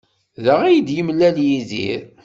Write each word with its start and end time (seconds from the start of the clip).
Da 0.43 0.53
ay 0.67 0.77
d-yemlal 0.87 1.23
ed 1.29 1.37
Yidir. 1.49 2.01